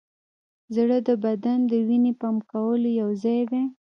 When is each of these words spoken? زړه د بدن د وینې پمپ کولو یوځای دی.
زړه 0.75 0.97
د 1.07 1.09
بدن 1.23 1.59
د 1.71 1.73
وینې 1.87 2.13
پمپ 2.21 2.41
کولو 2.51 2.89
یوځای 3.01 3.41
دی. 3.51 3.63